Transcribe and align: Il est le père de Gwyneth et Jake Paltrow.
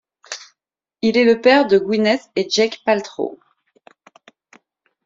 Il 1.03 1.15
est 1.15 1.25
le 1.31 1.41
père 1.41 1.67
de 1.67 1.77
Gwyneth 1.77 2.31
et 2.35 2.49
Jake 2.49 2.81
Paltrow. 2.85 3.37